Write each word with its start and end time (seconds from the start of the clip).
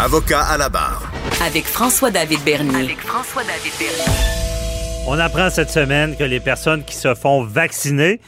Avocat 0.00 0.42
à 0.42 0.56
la 0.56 0.68
barre. 0.68 1.10
Avec 1.44 1.64
François-David 1.64 2.38
Bernier. 2.44 2.84
Avec 2.84 3.00
François-David 3.00 3.72
Bernier. 3.80 5.08
On 5.08 5.18
apprend 5.18 5.50
cette 5.50 5.70
semaine 5.70 6.16
que 6.16 6.22
les 6.22 6.38
personnes 6.38 6.84
qui 6.84 6.94
se 6.94 7.16
font 7.16 7.42
vacciner 7.42 8.20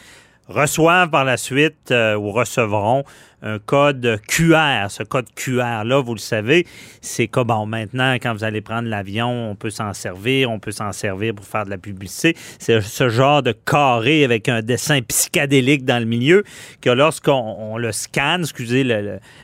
reçoivent 0.48 1.10
par 1.10 1.24
la 1.24 1.36
suite 1.36 1.92
euh, 1.92 2.16
ou 2.16 2.32
recevront 2.32 3.04
un 3.42 3.60
code 3.60 4.20
QR. 4.26 4.88
Ce 4.88 5.04
code 5.04 5.26
QR-là, 5.36 6.00
vous 6.00 6.14
le 6.14 6.20
savez, 6.20 6.66
c'est 7.00 7.28
comme 7.28 7.46
bon, 7.46 7.66
maintenant, 7.66 8.14
quand 8.14 8.34
vous 8.34 8.42
allez 8.42 8.62
prendre 8.62 8.88
l'avion, 8.88 9.50
on 9.50 9.54
peut 9.54 9.70
s'en 9.70 9.94
servir, 9.94 10.50
on 10.50 10.58
peut 10.58 10.72
s'en 10.72 10.90
servir 10.90 11.36
pour 11.36 11.46
faire 11.46 11.66
de 11.66 11.70
la 11.70 11.78
publicité. 11.78 12.36
C'est 12.58 12.80
ce 12.80 13.08
genre 13.08 13.44
de 13.44 13.52
carré 13.52 14.24
avec 14.24 14.48
un 14.48 14.60
dessin 14.60 15.00
psychédélique 15.02 15.84
dans 15.84 16.00
le 16.00 16.04
milieu 16.04 16.42
que 16.80 16.90
lorsqu'on 16.90 17.32
on 17.32 17.78
le 17.78 17.92
scanne, 17.92 18.40
excusez 18.42 18.84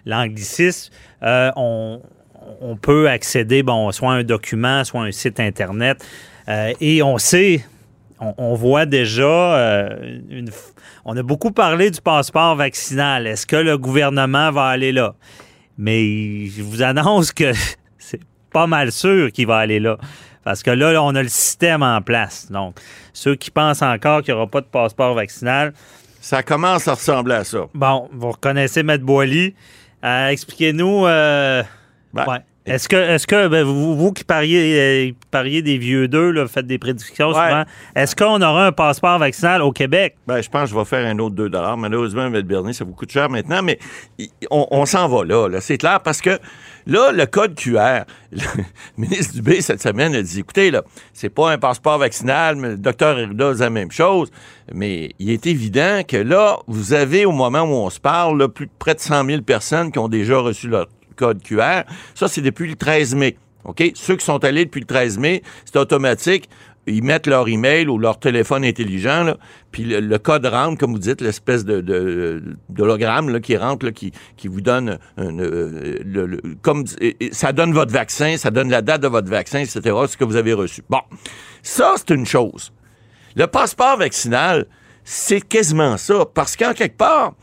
l'anglicisme, 0.04 0.92
euh, 1.22 1.50
on, 1.54 2.00
on 2.60 2.76
peut 2.76 3.08
accéder, 3.08 3.62
bon, 3.62 3.90
soit 3.92 4.12
à 4.12 4.16
un 4.16 4.24
document, 4.24 4.84
soit 4.84 5.02
à 5.02 5.04
un 5.04 5.12
site 5.12 5.40
Internet. 5.40 6.04
Euh, 6.48 6.72
et 6.80 7.02
on 7.02 7.18
sait, 7.18 7.64
on, 8.20 8.34
on 8.38 8.54
voit 8.54 8.86
déjà 8.86 9.24
euh, 9.24 10.20
une, 10.28 10.50
on 11.04 11.16
a 11.16 11.22
beaucoup 11.22 11.52
parlé 11.52 11.90
du 11.90 12.00
passeport 12.00 12.56
vaccinal. 12.56 13.26
Est-ce 13.28 13.46
que 13.46 13.56
le 13.56 13.78
gouvernement 13.78 14.50
va 14.50 14.66
aller 14.66 14.90
là? 14.90 15.14
Mais 15.78 16.46
je 16.46 16.62
vous 16.62 16.82
annonce 16.82 17.32
que 17.32 17.52
c'est 17.98 18.20
pas 18.52 18.66
mal 18.66 18.90
sûr 18.90 19.30
qu'il 19.30 19.46
va 19.46 19.58
aller 19.58 19.78
là. 19.78 19.98
Parce 20.42 20.62
que 20.62 20.70
là, 20.70 21.00
on 21.02 21.14
a 21.14 21.22
le 21.22 21.28
système 21.28 21.82
en 21.82 22.02
place. 22.02 22.50
Donc, 22.50 22.78
ceux 23.12 23.34
qui 23.34 23.50
pensent 23.50 23.82
encore 23.82 24.22
qu'il 24.22 24.34
n'y 24.34 24.38
aura 24.38 24.48
pas 24.48 24.60
de 24.60 24.66
passeport 24.66 25.14
vaccinal. 25.14 25.74
Ça 26.20 26.42
commence 26.42 26.88
à 26.88 26.94
ressembler 26.94 27.34
à 27.34 27.44
ça. 27.44 27.66
Bon, 27.74 28.08
vous 28.12 28.30
reconnaissez 28.30 28.82
Maître 28.82 29.04
Boily. 29.04 29.54
Euh, 30.04 30.28
Expliquez-nous. 30.28 31.06
Ouais. 32.24 32.38
Est-ce 32.66 32.88
que, 32.88 32.96
est-ce 32.96 33.28
que 33.28 33.46
ben, 33.46 33.62
vous, 33.62 33.96
vous 33.96 34.12
qui 34.12 34.24
pariez, 34.24 35.08
euh, 35.08 35.12
pariez 35.30 35.62
des 35.62 35.78
vieux 35.78 36.08
deux, 36.08 36.32
là, 36.32 36.48
faites 36.48 36.66
des 36.66 36.78
prédictions 36.78 37.28
Ouais. 37.28 37.34
souvent, 37.34 37.64
est-ce 37.94 38.16
qu'on 38.16 38.42
aura 38.42 38.66
un 38.66 38.72
passeport 38.72 39.20
vaccinal 39.20 39.62
au 39.62 39.70
Québec? 39.70 40.16
Ben, 40.26 40.42
je 40.42 40.48
pense 40.48 40.62
que 40.62 40.70
je 40.70 40.74
vais 40.74 40.84
faire 40.84 41.06
un 41.06 41.16
autre 41.20 41.36
2 41.36 41.48
Malheureusement, 41.78 42.26
M. 42.26 42.42
Bernier, 42.42 42.72
ça 42.72 42.84
vous 42.84 42.92
coûte 42.92 43.12
cher 43.12 43.30
maintenant, 43.30 43.62
mais 43.62 43.78
on, 44.50 44.66
on 44.72 44.84
s'en 44.84 45.06
va 45.06 45.24
là, 45.24 45.48
là. 45.48 45.60
c'est 45.60 45.78
clair, 45.78 46.00
parce 46.00 46.20
que 46.20 46.40
là, 46.86 47.12
le 47.12 47.24
code 47.26 47.54
QR, 47.54 48.02
le 48.32 48.42
ministre 48.96 49.34
Dubé, 49.34 49.60
cette 49.60 49.80
semaine, 49.80 50.12
a 50.16 50.22
dit, 50.22 50.40
écoutez, 50.40 50.72
là, 50.72 50.82
c'est 51.12 51.30
pas 51.30 51.52
un 51.52 51.58
passeport 51.58 51.98
vaccinal, 51.98 52.56
mais 52.56 52.70
le 52.70 52.78
docteur 52.78 53.16
Arruda 53.16 53.54
dit 53.54 53.60
la 53.60 53.70
même 53.70 53.92
chose, 53.92 54.28
mais 54.74 55.10
il 55.20 55.30
est 55.30 55.46
évident 55.46 56.00
que 56.06 56.16
là, 56.16 56.56
vous 56.66 56.94
avez, 56.94 57.26
au 57.26 57.32
moment 57.32 57.60
où 57.62 57.74
on 57.74 57.90
se 57.90 58.00
parle, 58.00 58.38
là, 58.38 58.48
plus 58.48 58.66
de 58.66 58.72
près 58.76 58.94
de 58.94 59.00
100 59.00 59.24
000 59.24 59.42
personnes 59.42 59.92
qui 59.92 60.00
ont 60.00 60.08
déjà 60.08 60.38
reçu 60.38 60.66
leur 60.66 60.88
code 61.16 61.42
QR. 61.42 61.82
Ça, 62.14 62.28
c'est 62.28 62.42
depuis 62.42 62.68
le 62.68 62.76
13 62.76 63.14
mai. 63.14 63.36
OK? 63.64 63.82
Ceux 63.94 64.16
qui 64.16 64.24
sont 64.24 64.44
allés 64.44 64.64
depuis 64.64 64.80
le 64.80 64.86
13 64.86 65.18
mai, 65.18 65.42
c'est 65.64 65.76
automatique. 65.78 66.48
Ils 66.88 67.02
mettent 67.02 67.26
leur 67.26 67.48
email 67.48 67.88
ou 67.88 67.98
leur 67.98 68.20
téléphone 68.20 68.64
intelligent, 68.64 69.34
puis 69.72 69.82
le, 69.82 70.18
code 70.18 70.46
rentre, 70.46 70.78
comme 70.78 70.92
vous 70.92 71.00
dites, 71.00 71.20
l'espèce 71.20 71.64
de, 71.64 71.80
de, 71.80 72.40
d'hologramme 72.68 73.40
qui 73.40 73.56
rentre, 73.56 73.90
qui, 73.90 74.12
vous 74.44 74.60
donne 74.60 74.98
euh, 75.18 76.36
ça 77.32 77.52
donne 77.52 77.72
votre 77.72 77.92
vaccin, 77.92 78.36
ça 78.36 78.52
donne 78.52 78.70
la 78.70 78.82
date 78.82 79.02
de 79.02 79.08
votre 79.08 79.28
vaccin, 79.28 79.58
etc., 79.58 79.80
ce 80.06 80.16
que 80.16 80.24
vous 80.24 80.36
avez 80.36 80.52
reçu. 80.52 80.82
Bon, 80.88 81.00
ça, 81.60 81.94
c'est 81.96 82.14
une 82.14 82.26
chose. 82.26 82.72
Le 83.34 83.48
passeport 83.48 83.96
vaccinal, 83.98 84.66
c'est 85.02 85.40
quasiment 85.40 85.96
ça, 85.96 86.24
parce 86.32 86.54
qu'en 86.56 86.72
quelque 86.72 86.96
part, 86.96 87.34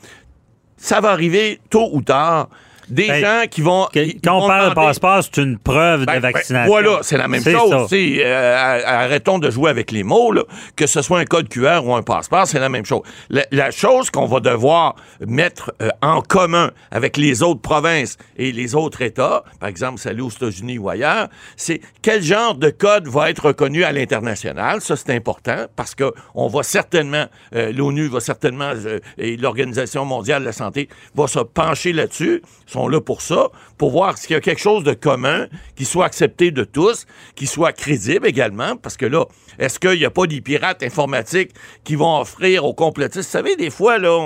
ça 0.77 1.01
va 1.01 1.09
arriver 1.09 1.59
tôt 1.69 1.89
ou 1.91 2.01
tard. 2.01 2.49
Des 2.89 3.07
Ben, 3.07 3.21
gens 3.21 3.47
qui 3.49 3.61
vont. 3.61 3.87
Que- 3.93 4.19
quand 4.23 4.43
on 4.43 4.47
parle 4.47 4.69
de 4.69 4.75
passeport, 4.75 5.21
c'est 5.23 5.41
une 5.41 5.57
preuve 5.57 6.05
ben, 6.05 6.15
de 6.17 6.21
ben, 6.21 6.31
vaccination. 6.31 6.67
voilà, 6.71 6.99
c'est 7.01 7.17
la 7.17 7.27
même 7.27 7.43
chose. 7.43 7.87
euh, 7.93 8.81
arrêtons 8.85 9.39
de 9.39 9.49
jouer 9.49 9.69
avec 9.69 9.91
les 9.91 10.03
mots. 10.03 10.31
là. 10.31 10.43
Que 10.75 10.85
ce 10.87 11.01
soit 11.01 11.19
un 11.19 11.25
code 11.25 11.49
QR 11.49 11.81
ou 11.85 11.93
un 11.95 12.01
passeport, 12.03 12.47
c'est 12.47 12.59
la 12.59 12.69
même 12.69 12.85
chose. 12.85 13.01
La, 13.29 13.45
la 13.51 13.71
chose 13.71 14.09
qu'on 14.09 14.25
va 14.25 14.39
devoir 14.39 14.95
mettre 15.25 15.73
euh, 15.81 15.89
en 16.01 16.21
commun 16.21 16.71
avec 16.91 17.17
les 17.17 17.41
autres 17.43 17.61
provinces 17.61 18.17
et 18.37 18.51
les 18.51 18.75
autres 18.75 19.01
États, 19.01 19.43
par 19.59 19.69
exemple, 19.69 19.99
celle 19.99 20.21
aux 20.21 20.29
États-Unis 20.29 20.77
ou 20.77 20.89
ailleurs, 20.89 21.27
c'est 21.55 21.81
quel 22.01 22.21
genre 22.21 22.55
de 22.55 22.69
code 22.69 23.07
va 23.07 23.29
être 23.29 23.47
reconnu 23.47 23.83
à 23.83 23.91
l'international? 23.91 24.81
Ça, 24.81 24.95
c'est 24.95 25.11
important 25.15 25.65
parce 25.75 25.95
que 25.95 26.13
on 26.35 26.47
va 26.47 26.63
certainement, 26.63 27.25
euh, 27.55 27.71
l'ONU 27.71 28.07
va 28.07 28.19
certainement, 28.19 28.71
et 29.17 29.37
l'Organisation 29.37 30.05
mondiale 30.05 30.41
de 30.41 30.47
la 30.47 30.51
santé 30.53 30.89
va 31.15 31.27
se 31.27 31.39
pencher 31.39 31.93
là-dessus. 31.93 32.41
Sont 32.73 32.87
là 32.87 33.01
pour 33.01 33.21
ça, 33.21 33.49
pour 33.77 33.91
voir 33.91 34.17
s'il 34.17 34.31
y 34.31 34.35
a 34.35 34.39
quelque 34.39 34.59
chose 34.59 34.83
de 34.83 34.93
commun 34.93 35.45
qui 35.75 35.85
soit 35.85 36.05
accepté 36.05 36.49
de 36.49 36.63
tous, 36.63 37.05
qui 37.35 37.45
soit 37.45 37.71
crédible 37.71 38.25
également, 38.25 38.77
parce 38.77 38.97
que 38.97 39.05
là, 39.05 39.25
est-ce 39.59 39.79
qu'il 39.79 39.99
n'y 39.99 40.05
a 40.05 40.09
pas 40.09 40.25
des 40.25 40.41
pirates 40.41 40.81
informatiques 40.81 41.51
qui 41.83 41.93
vont 41.93 42.19
offrir 42.19 42.65
aux 42.65 42.73
complotistes? 42.73 43.27
Vous 43.27 43.31
savez, 43.31 43.55
des 43.55 43.69
fois, 43.69 43.99
là, 43.99 44.17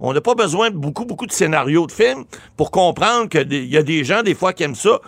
on 0.00 0.12
n'a 0.12 0.20
pas 0.20 0.34
besoin 0.34 0.70
de 0.70 0.76
beaucoup, 0.76 1.04
beaucoup 1.04 1.26
de 1.26 1.32
scénarios 1.32 1.86
de 1.86 1.92
films 1.92 2.24
pour 2.56 2.72
comprendre 2.72 3.28
qu'il 3.28 3.64
y 3.66 3.76
a 3.76 3.84
des 3.84 4.02
gens, 4.02 4.24
des 4.24 4.34
fois, 4.34 4.52
qui 4.52 4.64
aiment 4.64 4.74
ça 4.74 4.98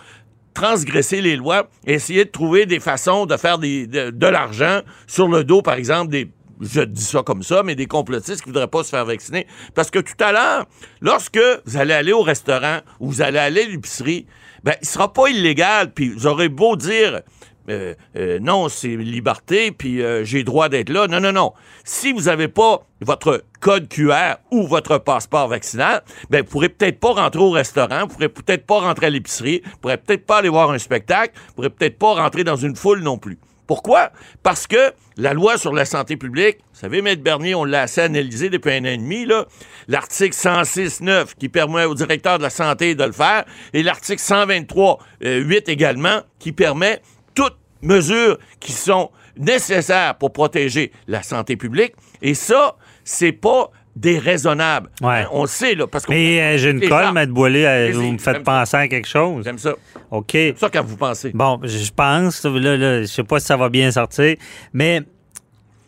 transgresser 0.53 1.19
les 1.19 1.35
lois, 1.35 1.67
essayer 1.85 2.23
de 2.23 2.31
trouver 2.31 2.65
des 2.65 2.79
façons 2.79 3.25
de 3.25 3.35
faire 3.35 3.59
de 3.59 4.27
l'argent 4.27 4.79
sur 5.07 5.27
le 5.27 5.43
dos, 5.43 5.61
par 5.61 5.75
exemple, 5.75 6.09
des 6.09 6.31
je 6.61 6.81
dis 6.81 7.03
ça 7.03 7.23
comme 7.23 7.43
ça, 7.43 7.63
mais 7.63 7.75
des 7.75 7.87
complotistes 7.87 8.41
qui 8.41 8.49
voudraient 8.49 8.67
pas 8.67 8.83
se 8.83 8.89
faire 8.89 9.05
vacciner. 9.05 9.47
Parce 9.75 9.91
que 9.91 9.99
tout 9.99 10.21
à 10.23 10.31
l'heure, 10.31 10.65
lorsque 11.01 11.39
vous 11.65 11.77
allez 11.77 11.93
aller 11.93 12.13
au 12.13 12.21
restaurant 12.21 12.79
ou 12.99 13.09
vous 13.09 13.21
allez 13.21 13.39
aller 13.39 13.61
à 13.61 13.67
l'épicerie, 13.67 14.25
ben, 14.63 14.73
il 14.81 14.87
sera 14.87 15.13
pas 15.13 15.29
illégal, 15.29 15.93
puis 15.93 16.09
vous 16.09 16.27
aurez 16.27 16.49
beau 16.49 16.75
dire 16.75 17.21
euh, 17.69 17.95
euh, 18.15 18.39
non, 18.39 18.69
c'est 18.69 18.95
liberté, 18.95 19.71
puis 19.71 20.01
euh, 20.01 20.23
j'ai 20.23 20.43
droit 20.43 20.69
d'être 20.69 20.89
là. 20.89 21.07
Non, 21.07 21.19
non, 21.19 21.33
non. 21.33 21.53
Si 21.83 22.13
vous 22.13 22.23
n'avez 22.23 22.47
pas 22.47 22.87
votre 23.01 23.43
code 23.59 23.89
QR 23.89 24.35
ou 24.51 24.65
votre 24.67 24.97
passeport 24.97 25.49
vaccinal, 25.49 26.01
ben, 26.29 26.43
vous 26.43 26.49
pourrez 26.49 26.69
peut-être 26.69 26.99
pas 26.99 27.13
rentrer 27.13 27.41
au 27.41 27.51
restaurant, 27.51 28.01
vous 28.01 28.07
pourrez 28.07 28.29
peut-être 28.29 28.65
pas 28.65 28.79
rentrer 28.79 29.07
à 29.07 29.09
l'épicerie, 29.09 29.61
vous 29.65 29.77
pourrez 29.81 29.97
peut-être 29.97 30.25
pas 30.25 30.37
aller 30.37 30.49
voir 30.49 30.71
un 30.71 30.77
spectacle, 30.77 31.33
vous 31.49 31.53
pourrez 31.55 31.69
peut-être 31.69 31.97
pas 31.97 32.13
rentrer 32.13 32.45
dans 32.45 32.55
une 32.55 32.75
foule 32.75 33.01
non 33.01 33.17
plus. 33.17 33.37
Pourquoi? 33.67 34.11
Parce 34.43 34.65
que 34.65 34.93
la 35.17 35.33
loi 35.33 35.57
sur 35.57 35.73
la 35.73 35.85
santé 35.85 36.15
publique, 36.15 36.57
vous 36.73 36.79
savez, 36.79 37.01
Maître 37.01 37.21
Bernier, 37.21 37.53
on 37.53 37.65
l'a 37.65 37.81
assez 37.81 38.01
analysé 38.01 38.49
depuis 38.49 38.71
un 38.71 38.81
an 38.83 38.85
et 38.85 38.97
demi, 38.97 39.25
là. 39.25 39.45
L'article 39.89 40.35
106.9 40.35 41.35
qui 41.37 41.49
permet 41.49 41.83
au 41.83 41.93
directeur 41.93 42.37
de 42.37 42.43
la 42.43 42.49
santé 42.49 42.95
de 42.95 43.03
le 43.03 43.11
faire 43.11 43.43
et 43.73 43.83
l'article 43.83 44.21
123.8 44.21 45.69
également 45.69 46.21
qui 46.39 46.53
permet 46.53 47.01
toutes 47.35 47.57
mesures 47.81 48.37
qui 48.59 48.71
sont 48.71 49.11
nécessaires 49.37 50.17
pour 50.17 50.33
protéger 50.33 50.91
la 51.07 51.21
santé 51.21 51.57
publique. 51.57 51.93
Et 52.21 52.33
ça, 52.33 52.75
c'est 53.03 53.33
pas 53.33 53.69
déraisonnable. 53.99 54.89
Ouais. 55.01 55.25
On 55.31 55.41
le 55.41 55.47
sait, 55.47 55.75
là, 55.75 55.87
parce 55.87 56.05
que... 56.05 56.11
Mais 56.11 56.39
euh, 56.41 56.57
j'ai 56.57 56.71
une 56.71 56.87
colle, 56.87 57.11
Maître 57.13 57.33
Boilé, 57.33 57.91
vous 57.93 58.11
me 58.13 58.17
faites 58.17 58.43
penser 58.43 58.77
à 58.77 58.87
quelque 58.87 59.07
chose. 59.07 59.43
J'aime 59.43 59.57
ça. 59.57 59.73
OK. 60.11 60.29
C'est 60.31 60.57
ça 60.57 60.69
quand 60.71 60.83
vous 60.83 60.97
pensez. 60.97 61.31
Bon, 61.33 61.59
je 61.63 61.91
pense, 61.95 62.43
là, 62.45 62.77
là, 62.77 63.01
je 63.01 63.05
sais 63.07 63.23
pas 63.23 63.39
si 63.39 63.45
ça 63.47 63.57
va 63.57 63.69
bien 63.69 63.91
sortir, 63.91 64.35
mais 64.73 65.01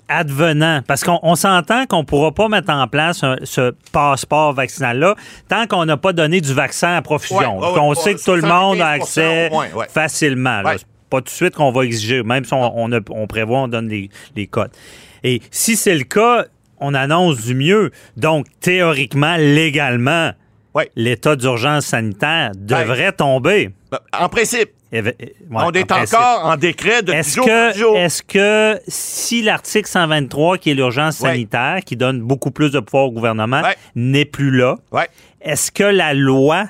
advenant, 0.08 0.82
parce 0.88 1.04
qu'on 1.04 1.20
on 1.22 1.36
s'entend 1.36 1.86
qu'on 1.86 2.04
pourra 2.04 2.32
pas 2.32 2.48
mettre 2.48 2.72
en 2.72 2.88
place 2.88 3.24
un- 3.24 3.36
ce 3.44 3.74
passeport 3.92 4.54
vaccinal-là 4.54 5.16
tant 5.48 5.68
qu'on 5.68 5.86
n'a 5.86 5.98
pas 5.98 6.14
donné 6.14 6.42
du 6.42 6.52
vaccin 6.54 6.96
à 6.96 7.02
profusion. 7.04 7.60
Ouais, 7.60 7.80
ouais, 7.80 7.96
sait 7.96 8.16
que 8.16 8.24
tout 8.24 8.34
le 8.34 8.42
75% 8.42 8.48
monde 8.48 8.82
a 8.82 8.88
accès 8.88 9.52
facilement. 9.90 10.62
là. 10.62 10.76
Pas 11.12 11.18
tout 11.20 11.26
de 11.26 11.30
suite 11.30 11.56
qu'on 11.56 11.72
va 11.72 11.84
exiger, 11.86 12.24
même 12.24 12.44
si 12.46 12.54
on, 12.54 12.80
on, 12.84 12.92
a- 12.92 13.00
on 13.12 13.28
prévoit, 13.28 13.60
on 13.60 13.68
donne 13.68 13.88
les, 13.88 14.10
les 14.36 14.48
codes. 14.48 14.72
Et 15.24 15.42
si 15.52 15.76
c'est 15.76 15.96
le 15.96 16.04
cas, 16.04 16.46
on 16.80 16.94
annonce 16.94 17.42
du 17.42 17.56
mieux. 17.56 17.92
Donc, 18.18 18.46
théoriquement, 18.60 19.36
légalement, 19.38 20.32
Ouais. 20.76 20.90
l'état 20.96 21.36
d'urgence 21.36 21.88
sanitaire 21.88 22.52
devrait 22.56 23.12
tomber. 23.12 23.72
Ben, 23.92 24.00
En 24.18 24.30
principe, 24.30 24.70
Eh 24.92 25.02
ben, 25.04 25.14
eh, 25.20 25.26
ouais, 25.26 25.34
on 25.52 25.72
est 25.72 25.92
en 25.92 26.02
encore 26.02 26.46
en 26.46 26.58
décret 26.58 27.02
de 27.04 27.12
Est-ce 27.12 27.40
que, 27.40 27.96
est-ce 27.98 28.24
que 28.24 28.80
si 28.88 29.42
l'article 29.44 29.88
123, 29.88 30.58
qui 30.58 30.72
est 30.72 30.74
l'urgence 30.74 31.18
sanitaire, 31.18 31.80
qui 31.86 31.96
donne 31.96 32.22
beaucoup 32.22 32.50
plus 32.52 32.72
de 32.72 32.80
pouvoir 32.80 33.06
au 33.06 33.12
gouvernement, 33.12 33.62
n'est 33.96 34.26
plus 34.26 34.50
là, 34.52 34.78
est-ce 35.42 35.72
que 35.72 35.84
la 35.84 36.14
loi 36.14 36.66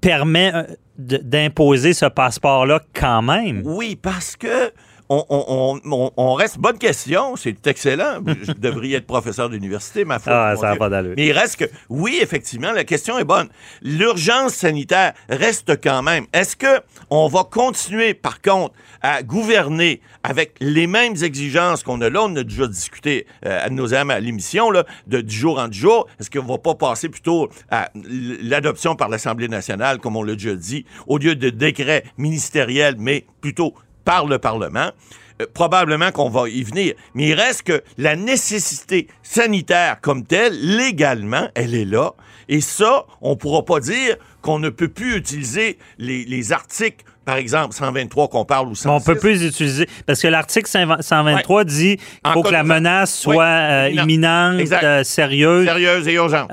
permet 0.00 0.52
euh, 0.54 0.62
d'imposer 0.98 1.92
ce 1.92 2.06
passeport-là 2.06 2.80
quand 2.94 3.22
même? 3.22 3.62
Oui, 3.64 3.96
parce 4.00 4.36
que 4.36 4.72
on, 5.08 5.24
on- 5.28 5.80
on- 5.84 6.10
on 6.16 6.34
reste. 6.34 6.58
Bonne 6.58 6.78
question, 6.78 7.36
c'est 7.36 7.66
excellent. 7.66 8.20
Je 8.42 8.52
devrais 8.52 8.92
être 8.92 9.06
professeur 9.06 9.48
d'université, 9.48 10.04
ma 10.04 10.18
foi. 10.18 10.32
Ah, 10.34 10.56
ça 10.56 10.76
pas 10.76 10.88
d'allure. 10.88 11.14
Mais 11.16 11.26
il 11.26 11.32
reste 11.32 11.56
que, 11.56 11.64
oui, 11.88 12.18
effectivement, 12.20 12.72
la 12.72 12.84
question 12.84 13.18
est 13.18 13.24
bonne. 13.24 13.48
L'urgence 13.82 14.54
sanitaire 14.54 15.14
reste 15.28 15.80
quand 15.82 16.02
même. 16.02 16.26
Est-ce 16.32 16.56
que 16.56 16.80
on 17.10 17.28
va 17.28 17.44
continuer, 17.44 18.14
par 18.14 18.42
contre, 18.42 18.74
à 19.02 19.22
gouverner 19.22 20.00
avec 20.22 20.54
les 20.60 20.86
mêmes 20.86 21.14
exigences 21.22 21.82
qu'on 21.82 22.00
a 22.00 22.10
là? 22.10 22.22
On 22.24 22.36
a 22.36 22.42
déjà 22.42 22.66
discuté 22.66 23.26
euh, 23.46 23.64
à 23.64 23.70
nos 23.70 23.94
âmes 23.94 24.10
à 24.10 24.20
l'émission, 24.20 24.70
là, 24.70 24.84
de 25.06 25.20
du 25.20 25.34
jour 25.34 25.58
en 25.58 25.70
jour. 25.72 26.06
Est-ce 26.20 26.30
qu'on 26.30 26.44
va 26.44 26.58
pas 26.58 26.74
passer 26.74 27.08
plutôt 27.08 27.48
à 27.70 27.90
l'adoption 28.42 28.94
par 28.96 29.08
l'Assemblée 29.08 29.48
nationale, 29.48 29.98
comme 29.98 30.16
on 30.16 30.22
l'a 30.22 30.34
déjà 30.34 30.54
dit, 30.54 30.84
au 31.06 31.18
lieu 31.18 31.34
de 31.34 31.50
décrets 31.50 32.04
ministériels, 32.18 32.96
mais 32.98 33.24
plutôt 33.40 33.74
par 34.08 34.24
le 34.26 34.38
Parlement? 34.38 34.90
Euh, 35.42 35.46
probablement 35.52 36.10
qu'on 36.12 36.30
va 36.30 36.48
y 36.48 36.62
venir. 36.62 36.94
Mais 37.14 37.28
il 37.28 37.34
reste 37.34 37.62
que 37.62 37.82
la 37.98 38.16
nécessité 38.16 39.06
sanitaire 39.22 40.00
comme 40.00 40.24
telle, 40.24 40.54
légalement, 40.76 41.48
elle 41.54 41.74
est 41.74 41.84
là. 41.84 42.12
Et 42.48 42.62
ça, 42.62 43.04
on 43.20 43.36
pourra 43.36 43.64
pas 43.66 43.80
dire 43.80 44.16
qu'on 44.40 44.58
ne 44.58 44.70
peut 44.70 44.88
plus 44.88 45.16
utiliser 45.16 45.76
les, 45.98 46.24
les 46.24 46.52
articles, 46.52 47.04
par 47.26 47.36
exemple, 47.36 47.74
123 47.74 48.28
qu'on 48.28 48.46
parle 48.46 48.68
ou 48.68 48.70
Mais 48.70 48.76
106. 48.76 48.88
on 48.88 49.00
peut 49.12 49.18
plus 49.20 49.44
utiliser. 49.44 49.86
Parce 50.06 50.22
que 50.22 50.28
l'article 50.28 50.70
123 51.00 51.64
dit 51.64 51.98
qu'il 51.98 52.32
faut 52.32 52.42
que 52.42 52.48
la 52.48 52.64
menace 52.64 53.14
soit 53.14 53.44
euh, 53.44 53.90
imminente. 53.90 54.62
euh, 54.82 55.04
sérieuse. 55.04 55.66
Sérieuse 55.66 56.08
et 56.08 56.14
urgente. 56.14 56.48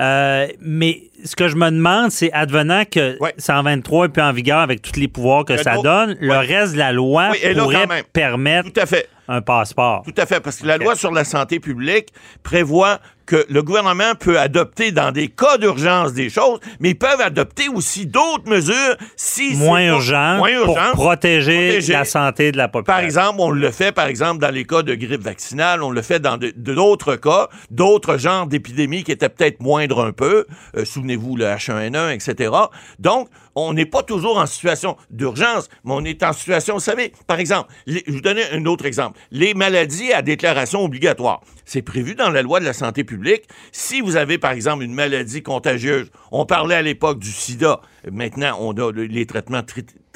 Mais 0.60 1.04
ce 1.26 1.36
que 1.36 1.48
je 1.48 1.56
me 1.56 1.70
demande, 1.70 2.10
c'est 2.10 2.32
advenant 2.32 2.84
que 2.90 3.18
Ouais. 3.20 3.34
123 3.36 4.06
est 4.06 4.08
plus 4.08 4.22
en 4.22 4.32
vigueur 4.32 4.58
avec 4.60 4.80
tous 4.82 4.98
les 4.98 5.08
pouvoirs 5.08 5.44
que 5.44 5.52
Le 5.54 5.58
ça 5.62 5.76
donne, 5.82 6.16
le 6.20 6.36
reste 6.36 6.72
de 6.74 6.78
la 6.78 6.92
loi 6.92 7.28
Oui, 7.32 7.38
là, 7.54 7.62
pourrait 7.62 8.04
permettre 8.12 8.72
Tout 8.72 8.80
à 8.80 8.86
fait. 8.86 9.08
un 9.28 9.40
passeport. 9.42 10.02
Tout 10.04 10.14
à 10.20 10.24
fait, 10.26 10.40
parce 10.40 10.56
que 10.58 10.66
la 10.66 10.78
loi 10.78 10.94
sur 10.94 11.10
la 11.12 11.24
santé 11.24 11.58
publique 11.60 12.08
prévoit 12.42 13.00
que 13.26 13.44
le 13.50 13.60
gouvernement 13.64 14.14
peut 14.14 14.38
adopter 14.38 14.92
dans 14.92 15.10
des 15.10 15.26
cas 15.26 15.58
d'urgence 15.58 16.12
des 16.12 16.30
choses, 16.30 16.60
mais 16.78 16.90
ils 16.90 16.94
peuvent 16.98 17.20
adopter 17.20 17.68
aussi 17.68 18.06
d'autres 18.06 18.48
mesures 18.48 18.96
si 19.16 19.56
c'est 19.56 19.64
moins 19.64 19.84
urgent 19.84 20.36
moins 20.36 20.50
pour 20.64 20.76
urgent. 20.76 20.92
protéger, 20.92 21.70
protéger. 21.70 21.92
la 21.92 22.04
santé 22.04 22.52
de 22.52 22.56
la 22.56 22.68
population. 22.68 22.94
Par 22.96 23.04
exemple, 23.04 23.40
on 23.40 23.50
le 23.50 23.70
fait, 23.72 23.90
par 23.90 24.06
exemple, 24.06 24.40
dans 24.40 24.52
les 24.54 24.64
cas 24.64 24.82
de 24.84 24.94
grippe 24.94 25.22
vaccinale, 25.22 25.82
on 25.82 25.90
le 25.90 26.02
fait 26.02 26.20
dans 26.20 26.38
d'autres 26.38 27.16
cas, 27.16 27.48
d'autres 27.72 28.16
genres 28.16 28.46
d'épidémies 28.46 29.02
qui 29.02 29.10
étaient 29.10 29.28
peut-être 29.28 29.58
moindres 29.60 30.04
un 30.04 30.12
peu. 30.12 30.46
Euh, 30.76 30.84
Souvenez-vous, 31.16 31.36
le 31.36 31.44
H1N1, 31.46 32.14
etc. 32.14 32.50
Donc, 32.98 33.28
on 33.54 33.72
n'est 33.72 33.86
pas 33.86 34.02
toujours 34.02 34.36
en 34.38 34.46
situation 34.46 34.96
d'urgence, 35.10 35.68
mais 35.84 35.92
on 35.94 36.04
est 36.04 36.22
en 36.22 36.32
situation, 36.32 36.74
vous 36.74 36.80
savez, 36.80 37.12
par 37.26 37.38
exemple, 37.40 37.72
je 37.86 37.98
vous 38.08 38.20
donne 38.20 38.38
un 38.52 38.64
autre 38.66 38.84
exemple. 38.84 39.18
Les 39.30 39.54
maladies 39.54 40.12
à 40.12 40.20
déclaration 40.22 40.84
obligatoire. 40.84 41.40
C'est 41.64 41.82
prévu 41.82 42.14
dans 42.14 42.30
la 42.30 42.42
loi 42.42 42.60
de 42.60 42.64
la 42.66 42.72
santé 42.74 43.02
publique. 43.02 43.44
Si 43.72 44.00
vous 44.00 44.16
avez, 44.16 44.38
par 44.38 44.52
exemple, 44.52 44.84
une 44.84 44.94
maladie 44.94 45.42
contagieuse, 45.42 46.10
on 46.30 46.44
parlait 46.46 46.74
à 46.76 46.82
l'époque 46.82 47.18
du 47.18 47.30
sida, 47.32 47.80
maintenant 48.10 48.56
on 48.60 48.72
a 48.72 48.92
le- 48.92 49.04
les 49.04 49.26
traitements 49.26 49.62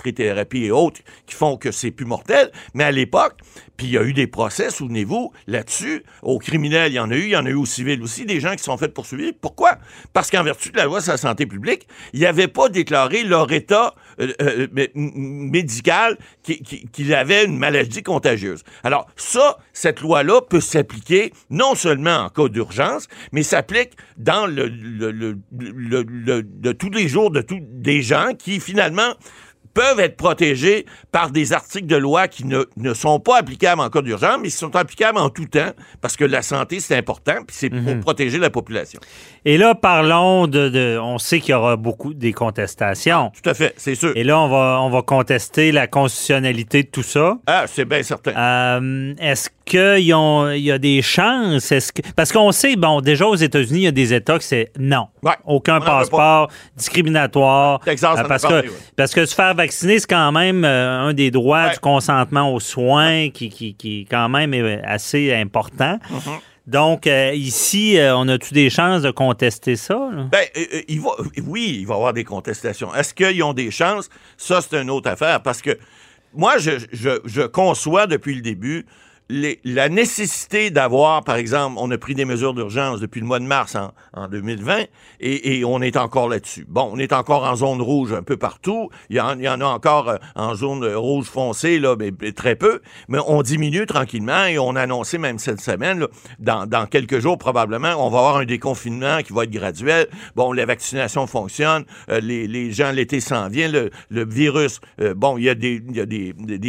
trithérapie 0.01 0.65
et 0.65 0.71
autres 0.71 1.01
qui 1.27 1.35
font 1.35 1.57
que 1.57 1.71
c'est 1.71 1.91
plus 1.91 2.07
mortel, 2.07 2.51
mais 2.75 2.85
à 2.85 2.91
l'époque, 2.91 3.35
puis 3.77 3.87
il 3.87 3.93
y 3.93 3.99
a 3.99 4.03
eu 4.03 4.13
des 4.13 4.27
procès, 4.27 4.71
souvenez-vous, 4.71 5.33
là-dessus, 5.47 6.03
aux 6.23 6.39
criminels, 6.39 6.93
il 6.93 6.97
y 6.97 7.01
en 7.01 7.11
a 7.11 7.15
eu, 7.17 7.23
il 7.25 7.31
y 7.31 7.37
en 7.37 7.47
a 7.47 7.51
eu 7.51 7.55
aux 7.55 7.65
civils 7.67 8.03
aussi, 8.03 8.27
des 8.27 8.41
gens 8.41 8.55
qui 8.57 8.63
sont 8.63 8.77
fait 8.77 8.89
poursuivre. 8.89 9.33
Pourquoi? 9.41 9.79
Parce 10.13 10.31
qu'en 10.31 10.43
vertu 10.43 10.71
de 10.71 10.77
la 10.77 10.85
loi 10.85 11.01
sur 11.01 11.13
la 11.13 11.17
santé 11.19 11.47
publique, 11.47 11.87
ils 12.13 12.21
n'avaient 12.21 12.49
pas 12.49 12.69
déclaré 12.69 13.23
leur 13.25 13.51
état 13.53 13.95
euh, 14.21 14.33
euh, 14.43 14.67
m- 14.77 14.91
médical 15.15 16.19
qui- 16.43 16.63
qui- 16.63 16.87
qu'il 16.89 17.15
avait 17.15 17.45
une 17.47 17.57
maladie 17.57 18.03
contagieuse. 18.03 18.65
Alors 18.83 19.07
ça, 19.17 19.57
cette 19.73 20.01
loi-là 20.03 20.43
peut 20.43 20.61
s'appliquer 20.61 21.33
non 21.49 21.75
seulement 21.75 22.25
en 22.25 22.29
cas 22.29 22.49
d'urgence, 22.49 23.09
mais 23.33 23.43
s'applique 23.43 23.93
dans 24.19 24.47
le, 24.47 24.67
le- 24.67 25.33
le- 25.51 26.43
de 26.43 26.73
tous 26.73 26.91
les 26.91 27.09
jours 27.09 27.31
de 27.31 27.41
des 27.51 28.03
gens 28.03 28.33
qui 28.39 28.61
finalement 28.61 29.15
peuvent 29.73 30.01
être 30.01 30.17
protégés 30.17 30.85
par 31.13 31.31
des 31.31 31.53
articles 31.53 31.87
de 31.87 31.95
loi 31.95 32.27
qui 32.27 32.45
ne, 32.45 32.65
ne 32.77 32.93
sont 32.93 33.21
pas 33.21 33.39
applicables 33.39 33.81
en 33.81 33.89
cas 33.89 34.03
d'urgence, 34.03 34.39
mais 34.43 34.49
qui 34.49 34.57
sont 34.57 34.75
applicables 34.75 35.17
en 35.19 35.31
tout 35.31 35.45
temps, 35.47 35.71
parce 36.01 36.17
que 36.17 36.25
la 36.25 36.43
santé, 36.43 36.81
c'est 36.81 36.97
important, 36.97 37.37
puis 37.47 37.57
c'est 37.57 37.71
pour 37.71 38.01
protéger 38.01 38.39
la 38.39 38.51
population. 38.51 38.99
Et 39.45 39.57
là, 39.59 39.77
parlons 39.77 40.49
de, 40.49 40.69
de- 40.69 40.99
On 41.01 41.19
sait 41.19 41.39
qu'il 41.39 41.53
y 41.53 41.55
aura 41.55 41.77
beaucoup 41.77 42.15
des 42.15 42.33
contestations. 42.33 43.31
Tout 43.41 43.49
à 43.49 43.55
fait, 43.55 43.73
c'est 43.77 43.95
sûr. 43.95 44.13
Et 44.17 44.25
là, 44.25 44.41
on 44.41 44.49
va, 44.49 44.81
on 44.83 44.91
va 44.91 45.03
contester 45.03 45.71
la 45.71 45.87
constitutionnalité 45.87 46.83
de 46.83 46.89
tout 46.89 47.05
ça. 47.05 47.39
Ah, 47.47 47.65
c'est 47.69 47.85
bien 47.85 48.03
certain. 48.03 48.33
Euh, 48.37 49.15
Est-ce 49.21 49.51
qu'il 49.65 50.05
y, 50.05 50.13
a- 50.13 50.53
il 50.57 50.63
y 50.63 50.73
a 50.73 50.79
des 50.79 51.01
chances? 51.01 51.71
Est-ce 51.71 51.93
que, 51.93 52.03
parce 52.17 52.33
qu'on 52.33 52.51
sait, 52.51 52.75
bon, 52.75 53.01
déjà 53.01 53.25
aux 53.27 53.37
États-Unis, 53.37 53.79
il 53.81 53.85
y 53.85 53.87
a 53.87 53.93
des 53.93 54.13
États 54.13 54.37
que 54.37 54.45
c'est 54.45 54.73
non. 54.79 55.07
Ouais. 55.23 55.33
Aucun 55.45 55.77
On 55.79 55.81
passeport, 55.85 56.49
discriminatoire. 56.77 57.81
Texas, 57.81 58.19
Euh, 58.19 58.25
parce, 58.25 58.43
que, 58.45 58.65
parce 58.97 59.15
que 59.15 59.25
se 59.27 59.35
faire 59.35 59.50
vacciner, 59.55 59.99
c'est 59.99 60.09
quand 60.09 60.33
même 60.33 60.65
euh, 60.65 61.01
un 61.09 61.13
des 61.15 61.31
droits 61.31 61.67
Ouais. 61.67 61.73
du 61.73 61.79
consentement 61.81 62.53
aux 62.55 62.61
soins 62.61 63.31
qui, 63.31 63.49
qui, 63.51 63.75
qui, 63.75 64.07
quand 64.11 64.29
même, 64.29 64.55
est 64.55 64.83
assez 64.85 65.33
important. 65.35 65.99
Mm-hmm. 66.11 66.41
Donc, 66.67 67.07
euh, 67.07 67.33
ici, 67.35 67.99
euh, 67.99 68.17
on 68.17 68.29
a-tu 68.29 68.55
des 68.55 68.71
chances 68.71 69.03
de 69.03 69.11
contester 69.11 69.75
ça? 69.77 69.95
là? 70.13 70.25
Ben, 70.31 70.45
euh, 70.57 70.61
euh, 70.75 70.83
il 70.89 71.01
va, 71.01 71.11
oui, 71.47 71.79
il 71.81 71.87
va 71.87 71.95
y 71.95 71.97
avoir 71.97 72.13
des 72.13 72.23
contestations. 72.25 72.95
Est-ce 72.95 73.13
qu'ils 73.13 73.43
ont 73.43 73.53
des 73.55 73.71
chances? 73.71 74.09
Ça, 74.37 74.61
c'est 74.61 74.81
une 74.81 74.91
autre 74.91 75.11
affaire. 75.11 75.43
Parce 75.43 75.61
que 75.63 75.77
moi, 76.33 76.59
je, 76.59 76.73
je- 76.93 77.21
je 77.25 77.43
conçois 77.43 78.07
depuis 78.07 78.35
le 78.37 78.43
début 78.43 78.87
la 79.65 79.89
nécessité 79.89 80.71
d'avoir, 80.71 81.25
par 81.25 81.37
exemple, 81.37 81.77
on 81.79 81.91
a 81.91 81.99
pris 81.99 82.15
des 82.15 82.25
mesures 82.25 82.55
d'urgence 82.55 83.01
depuis 83.01 83.21
le 83.21 83.27
mois 83.27 83.39
de 83.39 83.45
mars 83.45 83.77
en, 83.77 83.93
en 84.13 84.29
2020 84.29 84.85
et, 85.21 85.65
on 85.65 85.83
est 85.83 85.97
encore 85.97 86.29
là-dessus. 86.29 86.67
Bon, 86.69 86.91
on 86.93 86.99
est 86.99 87.13
encore 87.13 87.45
en 87.45 87.55
zone 87.55 87.81
rouge 87.81 88.13
un 88.13 88.23
peu 88.23 88.37
partout. 88.37 88.91
Il 89.09 89.17
y 89.17 89.21
en, 89.21 89.61
a 89.61 89.65
encore 89.65 90.09
euh, 90.09 90.17
en 90.35 90.55
zone 90.55 90.85
rouge 90.85 91.27
foncée, 91.27 91.79
là, 91.79 91.97
mais, 91.99 92.13
mais 92.21 92.33
très 92.33 92.57
peu. 92.57 92.81
Mais 93.09 93.19
on 93.27 93.43
diminue 93.43 93.87
tranquillement 93.87 94.45
et 94.47 94.59
on 94.59 94.75
a 94.77 94.83
annoncé 94.83 95.19
même 95.19 95.39
cette 95.39 95.61
semaine, 95.61 96.01
là, 96.01 96.09
dans, 96.67 96.87
quelques 96.87 97.21
jours 97.21 97.39
probablement, 97.39 97.95
on 98.05 98.11
va 98.11 98.19
avoir 98.19 98.37
un 98.39 98.45
déconfinement 98.45 99.23
qui 99.23 99.33
va 99.33 99.45
être 99.45 99.51
graduel. 99.51 100.09
Bon, 100.35 100.53
la 100.53 100.65
vaccination 100.65 101.27
fonctionne, 101.27 101.85
euh, 102.09 102.21
les, 102.21 102.73
gens, 102.73 102.91
l'été 102.91 103.21
s'en 103.21 103.49
vient, 103.49 103.69
le, 103.69 103.91
le 104.09 104.25
virus, 104.25 104.81
euh, 105.01 105.15
bon, 105.15 105.37
il 105.39 105.45
y 105.45 105.49
a 105.49 105.55
des, 105.55 105.81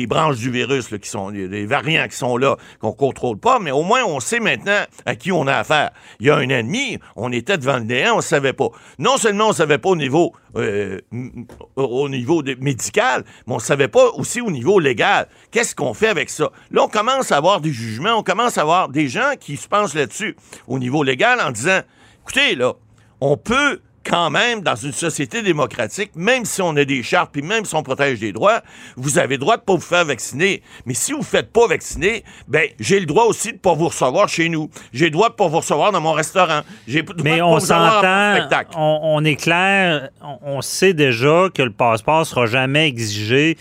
branches 0.07 0.37
du 0.37 0.51
virus 0.51 0.87
qui 0.87 1.09
sont, 1.09 1.31
il 1.31 1.41
y 1.41 1.43
a 1.45 1.47
des 1.47 1.65
variants 1.65 2.07
qui 2.07 2.17
sont 2.17 2.37
là, 2.37 2.50
qu'on 2.79 2.91
contrôle 2.91 3.37
pas, 3.37 3.59
mais 3.59 3.71
au 3.71 3.83
moins 3.83 4.03
on 4.03 4.19
sait 4.19 4.39
maintenant 4.39 4.81
à 5.05 5.15
qui 5.15 5.31
on 5.31 5.47
a 5.47 5.55
affaire. 5.55 5.91
Il 6.19 6.27
y 6.27 6.29
a 6.29 6.35
un 6.35 6.49
ennemi, 6.49 6.97
on 7.15 7.31
était 7.31 7.57
devant 7.57 7.77
le 7.77 7.83
néant, 7.83 8.13
on 8.13 8.17
ne 8.17 8.21
savait 8.21 8.53
pas. 8.53 8.69
Non 8.99 9.17
seulement 9.17 9.45
on 9.45 9.49
ne 9.49 9.55
savait 9.55 9.77
pas 9.77 9.89
au 9.89 9.95
niveau, 9.95 10.33
euh, 10.55 10.99
au 11.75 12.09
niveau 12.09 12.43
médical, 12.59 13.23
mais 13.47 13.53
on 13.53 13.57
ne 13.57 13.61
savait 13.61 13.87
pas 13.87 14.09
aussi 14.15 14.41
au 14.41 14.51
niveau 14.51 14.79
légal. 14.79 15.27
Qu'est-ce 15.51 15.75
qu'on 15.75 15.93
fait 15.93 16.07
avec 16.07 16.29
ça? 16.29 16.51
Là, 16.71 16.83
on 16.83 16.87
commence 16.87 17.31
à 17.31 17.37
avoir 17.37 17.61
des 17.61 17.71
jugements, 17.71 18.17
on 18.17 18.23
commence 18.23 18.57
à 18.57 18.61
avoir 18.61 18.89
des 18.89 19.07
gens 19.07 19.33
qui 19.39 19.57
se 19.57 19.67
pensent 19.67 19.93
là-dessus 19.93 20.35
au 20.67 20.79
niveau 20.79 21.03
légal 21.03 21.39
en 21.41 21.51
disant, 21.51 21.81
écoutez, 22.23 22.55
là, 22.55 22.73
on 23.19 23.37
peut 23.37 23.79
quand 24.03 24.29
même, 24.29 24.61
dans 24.61 24.75
une 24.75 24.91
société 24.91 25.41
démocratique, 25.41 26.11
même 26.15 26.45
si 26.45 26.61
on 26.61 26.75
a 26.75 26.85
des 26.85 27.03
chartes, 27.03 27.31
puis 27.31 27.41
même 27.41 27.65
si 27.65 27.75
on 27.75 27.83
protège 27.83 28.19
des 28.19 28.31
droits, 28.31 28.61
vous 28.95 29.19
avez 29.19 29.35
le 29.35 29.39
droit 29.39 29.57
de 29.57 29.61
pas 29.61 29.73
vous 29.73 29.79
faire 29.79 30.05
vacciner. 30.05 30.61
Mais 30.85 30.93
si 30.93 31.11
vous 31.11 31.19
ne 31.19 31.23
faites 31.23 31.51
pas 31.51 31.67
vacciner, 31.67 32.23
ben 32.47 32.67
j'ai 32.79 32.99
le 32.99 33.05
droit 33.05 33.25
aussi 33.25 33.53
de 33.53 33.57
pas 33.57 33.73
vous 33.73 33.87
recevoir 33.87 34.27
chez 34.27 34.49
nous. 34.49 34.69
J'ai 34.93 35.05
le 35.05 35.11
droit 35.11 35.29
de 35.29 35.35
pas 35.35 35.47
vous 35.47 35.57
recevoir 35.57 35.91
dans 35.91 36.01
mon 36.01 36.13
restaurant. 36.13 36.61
J'ai 36.87 36.99
le 36.99 37.03
droit 37.03 37.15
de 37.15 37.23
Mais 37.23 37.39
pas 37.39 37.45
on 37.45 37.59
s'entend, 37.59 38.37
on, 38.75 38.99
on 39.03 39.23
est 39.23 39.35
clair, 39.35 40.09
on, 40.21 40.37
on 40.43 40.61
sait 40.61 40.93
déjà 40.93 41.47
que 41.53 41.61
le 41.61 41.71
passeport 41.71 42.25
sera 42.25 42.45
jamais 42.45 42.87
exigé 42.87 43.57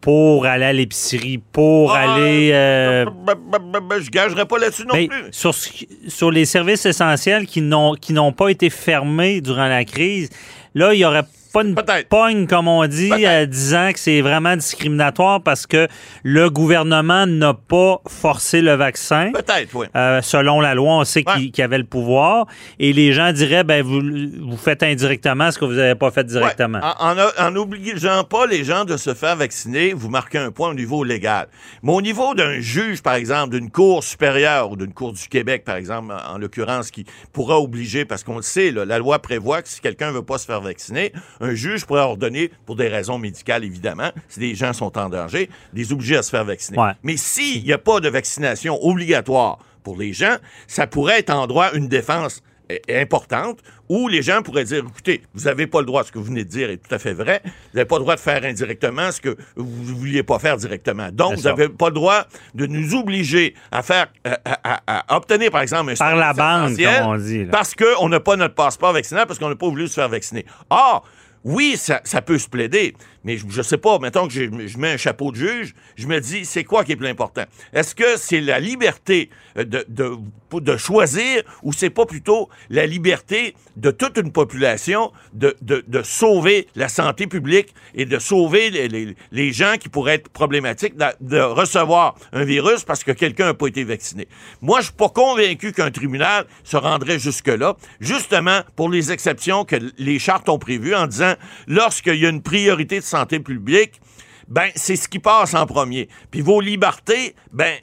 pour 0.00 0.46
aller 0.46 0.64
à 0.64 0.72
l'épicerie, 0.72 1.38
pour 1.52 1.92
Ah, 1.92 2.14
aller... 2.14 2.50
euh, 2.52 3.04
ben, 3.04 3.34
ben, 3.50 3.58
ben, 3.72 3.80
ben, 3.88 4.00
je 4.00 4.10
gagerai 4.10 4.44
pas 4.46 4.58
là-dessus 4.58 4.82
non 4.86 4.94
mais 4.94 5.08
plus. 5.08 5.24
sur, 5.32 5.54
ce 5.54 5.70
sur 6.08 6.30
les 6.30 6.44
services 6.44 6.86
essentiels 6.86 7.46
qui 7.46 7.60
n'ont 7.62 8.32
pas 8.32 8.48
été 8.48 8.70
fermés 8.70 9.40
durant 9.40 9.66
la 9.68 9.84
crise, 9.84 10.30
là, 10.74 10.94
il 10.94 10.98
y 11.00 11.04
aurait 11.04 11.24
pas 11.56 11.94
une 11.94 12.04
pogne, 12.08 12.46
comme 12.46 12.68
on 12.68 12.86
dit, 12.86 13.08
Peut-être. 13.10 13.26
euh, 13.28 13.46
disant 13.46 13.90
que 13.92 13.98
c'est 13.98 14.20
vraiment 14.20 14.56
discriminatoire 14.56 15.42
parce 15.42 15.66
que 15.66 15.88
le 16.22 16.50
gouvernement 16.50 17.26
n'a 17.26 17.54
pas 17.54 18.00
forcé 18.08 18.60
le 18.60 18.74
vaccin. 18.74 19.30
Peut-être, 19.32 19.74
oui. 19.74 19.86
Euh, 19.96 20.20
selon 20.22 20.60
la 20.60 20.74
loi, 20.74 20.92
on 20.98 21.04
sait 21.04 21.22
qu'il 21.24 21.44
Ouais. 21.44 21.48
qu'il 21.50 21.64
avait 21.64 21.78
le 21.78 21.84
pouvoir. 21.84 22.46
Et 22.78 22.92
les 22.92 23.12
gens 23.12 23.32
diraient, 23.32 23.64
ben, 23.64 23.82
vous, 23.82 24.00
vous 24.00 24.56
faites 24.56 24.82
indirectement 24.82 25.50
ce 25.50 25.58
que 25.58 25.64
vous 25.64 25.74
n'avez 25.74 25.94
pas 25.94 26.10
fait 26.10 26.24
directement. 26.24 26.78
Ouais. 26.78 26.84
En, 26.98 27.16
en, 27.18 27.48
en 27.48 27.56
obligeant 27.56 28.24
pas 28.24 28.46
les 28.46 28.64
gens 28.64 28.84
de 28.84 28.96
se 28.96 29.14
faire 29.14 29.36
vacciner, 29.36 29.92
vous 29.92 30.08
marquez 30.08 30.38
un 30.38 30.50
point 30.50 30.70
au 30.70 30.74
niveau 30.74 31.04
légal. 31.04 31.48
Mais 31.82 31.92
au 31.92 32.02
niveau 32.02 32.34
d'un 32.34 32.60
juge, 32.60 33.02
par 33.02 33.14
exemple, 33.14 33.58
d'une 33.58 33.70
cour 33.70 34.04
supérieure 34.04 34.70
ou 34.70 34.76
d'une 34.76 34.92
cour 34.92 35.12
du 35.12 35.26
Québec, 35.28 35.64
par 35.64 35.76
exemple, 35.76 36.12
en, 36.12 36.34
en 36.34 36.38
l'occurrence, 36.38 36.90
qui 36.90 37.04
pourra 37.32 37.58
obliger, 37.60 38.04
parce 38.04 38.22
qu'on 38.24 38.36
le 38.36 38.42
sait, 38.42 38.70
là, 38.70 38.84
la 38.84 38.98
loi 38.98 39.18
prévoit 39.20 39.62
que 39.62 39.68
si 39.68 39.80
quelqu'un 39.80 40.10
veut 40.12 40.22
pas 40.22 40.38
se 40.38 40.46
faire 40.46 40.60
vacciner, 40.60 41.12
un 41.46 41.54
juge 41.54 41.84
pourrait 41.86 42.00
ordonner, 42.02 42.50
pour 42.66 42.76
des 42.76 42.88
raisons 42.88 43.18
médicales 43.18 43.64
évidemment, 43.64 44.10
si 44.28 44.40
des 44.40 44.54
gens 44.54 44.72
sont 44.72 44.96
en 44.98 45.08
danger, 45.08 45.48
les 45.72 45.92
obliger 45.92 46.16
à 46.16 46.22
se 46.22 46.30
faire 46.30 46.44
vacciner. 46.44 46.78
Ouais. 46.78 46.92
Mais 47.02 47.16
s'il 47.16 47.64
n'y 47.64 47.72
a 47.72 47.78
pas 47.78 48.00
de 48.00 48.08
vaccination 48.08 48.78
obligatoire 48.84 49.58
pour 49.82 49.96
les 49.96 50.12
gens, 50.12 50.36
ça 50.66 50.86
pourrait 50.86 51.20
être 51.20 51.30
en 51.30 51.46
droit 51.46 51.72
une 51.74 51.88
défense 51.88 52.42
eh, 52.68 53.00
importante 53.00 53.60
où 53.88 54.08
les 54.08 54.20
gens 54.22 54.42
pourraient 54.42 54.64
dire 54.64 54.78
écoutez, 54.84 55.22
vous 55.32 55.44
n'avez 55.44 55.68
pas 55.68 55.78
le 55.78 55.86
droit, 55.86 56.02
ce 56.02 56.10
que 56.10 56.18
vous 56.18 56.24
venez 56.24 56.42
de 56.42 56.48
dire 56.50 56.68
est 56.70 56.78
tout 56.78 56.92
à 56.92 56.98
fait 56.98 57.12
vrai, 57.12 57.40
vous 57.44 57.50
n'avez 57.74 57.84
pas 57.86 57.94
le 57.94 58.00
droit 58.02 58.16
de 58.16 58.20
faire 58.20 58.42
indirectement 58.44 59.12
ce 59.12 59.20
que 59.20 59.36
vous 59.54 59.92
ne 59.92 59.96
vouliez 59.96 60.24
pas 60.24 60.40
faire 60.40 60.56
directement. 60.56 61.08
Donc, 61.12 61.36
vous 61.36 61.42
n'avez 61.42 61.68
pas 61.68 61.86
le 61.90 61.94
droit 61.94 62.26
de 62.56 62.66
nous 62.66 62.96
obliger 62.96 63.54
à 63.70 63.84
faire, 63.84 64.08
à, 64.24 64.40
à- 64.64 65.14
à 65.14 65.16
obtenir, 65.16 65.52
par 65.52 65.60
exemple, 65.60 65.92
un 65.92 65.94
Par 65.94 66.16
la 66.16 66.32
bande, 66.32 66.76
comme 66.76 67.06
on 67.10 67.16
dit, 67.18 67.44
là. 67.44 67.50
Parce 67.52 67.76
qu'on 67.76 68.08
n'a 68.08 68.18
pas 68.18 68.34
notre 68.34 68.56
passeport 68.56 68.92
vaccinal, 68.92 69.26
parce 69.28 69.38
qu'on 69.38 69.48
n'a 69.50 69.54
pas 69.54 69.68
voulu 69.68 69.86
se 69.86 69.94
faire 69.94 70.08
vacciner. 70.08 70.44
Or, 70.68 71.04
oui, 71.46 71.76
ça, 71.76 72.00
peut 72.22 72.38
se 72.38 72.48
plaider, 72.48 72.94
mais 73.22 73.36
je, 73.36 73.46
je 73.48 73.62
sais 73.62 73.78
pas, 73.78 74.00
mettons 74.00 74.26
que 74.26 74.32
je, 74.32 74.66
je 74.66 74.78
mets 74.78 74.90
un 74.90 74.96
chapeau 74.96 75.30
de 75.30 75.36
juge, 75.36 75.76
je 75.94 76.08
me 76.08 76.18
dis, 76.20 76.44
c'est 76.44 76.64
quoi 76.64 76.84
qui 76.84 76.90
est 76.90 76.96
plus 76.96 77.06
important? 77.06 77.44
Est-ce 77.72 77.94
que 77.94 78.16
c'est 78.16 78.40
la 78.40 78.58
liberté 78.58 79.30
euh, 79.56 79.64
de, 79.64 80.18
de, 80.52 80.76
choisir 80.76 81.42
ou 81.62 81.72
c'est 81.72 81.90
pas 81.90 82.06
plutôt 82.06 82.48
la 82.70 82.86
liberté 82.86 83.54
de 83.76 83.90
toute 83.90 84.16
une 84.18 84.32
population 84.32 85.12
de, 85.32 85.54
sauver 86.02 86.68
la 86.74 86.88
santé 86.88 87.26
publique 87.26 87.74
et 87.94 88.04
de 88.04 88.18
sauver 88.18 88.70
les, 88.70 89.52
gens 89.52 89.76
qui 89.78 89.88
pourraient 89.88 90.14
être 90.14 90.28
problématiques 90.28 90.96
de, 90.96 91.06
de 91.20 91.40
recevoir 91.40 92.16
un 92.32 92.44
virus 92.44 92.84
parce 92.84 93.04
que 93.04 93.12
quelqu'un 93.12 93.46
n'a 93.46 93.54
pas 93.54 93.66
été 93.66 93.84
vacciné? 93.84 94.28
Moi, 94.60 94.80
je 94.80 94.86
suis 94.86 94.94
pas 94.94 95.08
convaincu 95.08 95.72
qu'un 95.72 95.90
tribunal 95.90 96.46
se 96.64 96.76
rendrait 96.76 97.18
jusque-là, 97.18 97.76
justement 98.00 98.60
pour 98.74 98.88
les 98.88 99.12
exceptions 99.12 99.64
que 99.64 99.76
les 99.98 100.18
chartes 100.18 100.48
ont 100.48 100.58
prévues 100.58 100.94
en 100.94 101.06
disant 101.06 101.34
lorsqu'il 101.66 102.16
y 102.16 102.26
a 102.26 102.28
une 102.28 102.42
priorité 102.42 102.98
de 102.98 103.04
santé 103.04 103.40
publique, 103.40 104.00
ben 104.48 104.70
c'est 104.74 104.96
ce 104.96 105.08
qui 105.08 105.18
passe 105.18 105.54
en 105.54 105.66
premier. 105.66 106.08
Puis 106.30 106.40
vos 106.40 106.60
libertés, 106.60 107.34
ben 107.52 107.78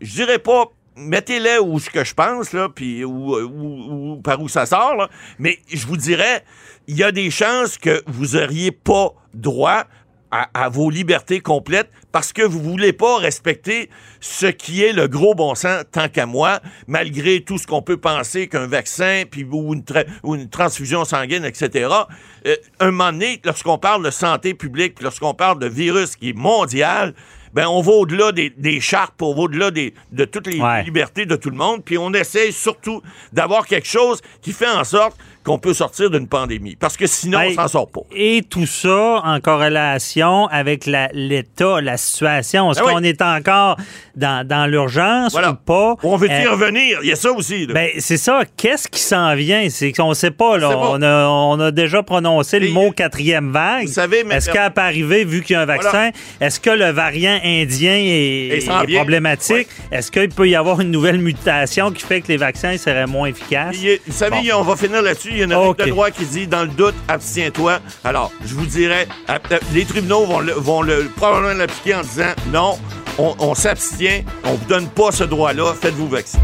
je 0.00 0.14
dirais 0.14 0.38
pas 0.38 0.70
mettez-les 0.96 1.58
où 1.58 1.78
que 1.78 2.04
je 2.04 2.14
pense 2.14 2.52
là 2.52 2.68
puis 2.68 3.04
où, 3.04 4.20
par 4.22 4.40
où 4.40 4.48
ça 4.48 4.66
sort 4.66 4.96
là, 4.96 5.08
mais 5.38 5.58
je 5.72 5.86
vous 5.86 5.96
dirais 5.96 6.44
il 6.86 6.96
y 6.96 7.02
a 7.02 7.12
des 7.12 7.30
chances 7.30 7.78
que 7.78 8.02
vous 8.06 8.36
auriez 8.36 8.72
pas 8.72 9.14
droit 9.34 9.84
à, 10.30 10.68
vos 10.68 10.90
libertés 10.90 11.40
complètes 11.40 11.90
parce 12.12 12.32
que 12.32 12.42
vous 12.42 12.60
voulez 12.60 12.92
pas 12.92 13.18
respecter 13.18 13.90
ce 14.20 14.46
qui 14.46 14.82
est 14.82 14.92
le 14.92 15.08
gros 15.08 15.34
bon 15.34 15.54
sens 15.54 15.84
tant 15.90 16.08
qu'à 16.08 16.26
moi, 16.26 16.60
malgré 16.86 17.42
tout 17.42 17.58
ce 17.58 17.66
qu'on 17.66 17.82
peut 17.82 17.96
penser 17.96 18.48
qu'un 18.48 18.66
vaccin 18.66 19.24
puis 19.28 19.44
ou 19.50 19.74
une, 19.74 20.48
transfusion 20.48 21.04
sanguine, 21.04 21.44
etc. 21.44 21.88
Euh, 22.46 22.56
un 22.78 22.90
moment 22.92 23.12
donné, 23.12 23.40
lorsqu'on 23.44 23.78
parle 23.78 24.04
de 24.04 24.10
santé 24.10 24.54
publique, 24.54 25.00
lorsqu'on 25.00 25.34
parle 25.34 25.58
de 25.58 25.66
virus 25.66 26.16
qui 26.16 26.30
est 26.30 26.36
mondial, 26.36 27.14
ben 27.52 27.66
on 27.68 27.80
va 27.80 27.92
au-delà 27.92 28.32
des, 28.32 28.50
des 28.50 28.80
chartes, 28.80 29.14
on 29.22 29.34
va 29.34 29.42
au-delà 29.42 29.70
des, 29.70 29.94
de 30.12 30.24
toutes 30.24 30.46
les 30.46 30.60
Ouais. 30.60 30.82
libertés 30.84 31.26
de 31.26 31.36
tout 31.36 31.50
le 31.50 31.56
monde, 31.56 31.82
puis 31.84 31.98
on 31.98 32.12
essaye 32.12 32.52
surtout 32.52 33.02
d'avoir 33.32 33.66
quelque 33.66 33.88
chose 33.88 34.20
qui 34.42 34.52
fait 34.52 34.68
en 34.68 34.84
sorte 34.84 35.16
qu'on 35.44 35.58
peut 35.58 35.72
sortir 35.74 36.10
d'une 36.10 36.28
pandémie. 36.28 36.76
Parce 36.76 36.96
que 36.96 37.06
sinon, 37.06 37.40
Hey, 37.40 37.52
on 37.58 37.62
s'en 37.62 37.68
sort 37.68 37.88
pas. 37.90 38.00
Et 38.14 38.42
tout 38.48 38.66
ça 38.66 39.22
en 39.24 39.40
corrélation 39.40 40.46
avec 40.48 40.86
l'état, 40.86 41.80
la 41.80 41.96
situation. 41.96 42.70
Est-ce 42.70 42.80
Ben 42.80 42.86
oui. 42.86 42.92
qu'on 42.94 43.02
est 43.02 43.22
encore 43.22 43.76
dans, 44.16 44.46
dans 44.46 44.66
l'urgence 44.66 45.32
Voilà. 45.32 45.52
ou 45.52 45.54
pas? 45.54 45.96
On 46.02 46.16
veut 46.16 46.28
y 46.28 46.30
Euh, 46.32 46.50
revenir? 46.52 46.98
Il 47.02 47.08
y 47.08 47.12
a 47.12 47.16
ça 47.16 47.32
aussi. 47.32 47.66
là. 47.66 47.74
Ben, 47.74 47.88
c'est 47.98 48.16
ça. 48.18 48.42
Qu'est-ce 48.56 48.86
qui 48.88 49.00
s'en 49.00 49.34
vient? 49.34 49.68
C'est 49.70 49.92
qu'on 49.92 50.12
sait 50.14 50.30
pas, 50.30 50.58
là. 50.58 50.76
On 50.78 51.00
a, 51.02 51.26
on 51.26 51.58
a 51.60 51.70
déjà 51.70 52.02
prononcé 52.02 52.58
le 52.60 52.68
mot 52.70 52.90
quatrième 52.90 53.50
vague. 53.50 53.86
vous 53.86 53.92
savez, 53.92 54.24
mais- 54.24 54.36
Est-ce 54.36 54.50
qu'elle 54.50 54.70
peut 54.72 54.80
arriver 54.82 55.24
vu 55.24 55.42
qu'il 55.42 55.54
y 55.54 55.56
a 55.56 55.62
un 55.62 55.66
vaccin? 55.66 56.10
Est-ce 56.40 56.60
que 56.60 56.70
le 56.70 56.90
variant 56.90 57.38
indien 57.44 57.96
est, 57.96 58.66
problématique? 58.94 59.68
Est-ce 59.90 60.10
qu'il 60.10 60.28
peut 60.28 60.48
y 60.48 60.54
avoir 60.56 60.80
une 60.80 60.90
nouvelle 60.90 61.18
mutation 61.18 61.90
qui 61.90 62.02
fait 62.04 62.20
que 62.20 62.28
les 62.28 62.36
vaccins 62.36 62.76
seraient 62.76 63.06
moins 63.06 63.28
efficaces? 63.28 63.76
A- 63.82 63.96
vous 64.06 64.12
savez, 64.12 64.36
Bon. 64.50 64.50
a- 64.56 64.58
on 64.58 64.62
va 64.62 64.76
finir 64.76 65.02
là-dessus. 65.02 65.29
Il 65.30 65.36
y 65.38 65.42
a 65.42 65.44
une 65.44 65.52
règle 65.52 65.76
de 65.76 65.90
droit 65.90 66.10
qui 66.10 66.24
dit 66.26 66.46
dans 66.46 66.62
le 66.62 66.68
doute, 66.68 66.94
abstiens-toi. 67.08 67.78
Alors, 68.04 68.32
je 68.44 68.54
vous 68.54 68.66
dirais, 68.66 69.06
à- 69.28 69.34
à- 69.34 69.38
les 69.72 69.84
tribunaux 69.84 70.24
vont, 70.26 70.40
le, 70.40 70.52
vont 70.52 70.82
le- 70.82 71.08
probablement 71.16 71.54
l'appliquer 71.54 71.94
en 71.94 72.02
disant 72.02 72.32
non, 72.52 72.78
on, 73.18 73.34
on 73.38 73.54
s'abstient, 73.54 74.24
on 74.44 74.54
vous 74.54 74.66
donne 74.66 74.88
pas 74.88 75.12
ce 75.12 75.24
droit-là, 75.24 75.72
faites-vous 75.80 76.08
vacciner. 76.08 76.42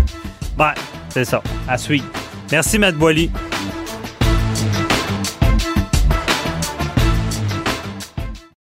Ben, 0.56 0.72
c'est 1.10 1.24
ça. 1.24 1.42
À 1.68 1.76
suivre. 1.78 2.04
Merci, 2.52 2.78
Matt 2.78 2.94
Boily. 2.94 3.30